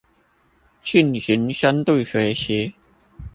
[0.03, 0.03] 進
[1.21, 2.73] 行深度學習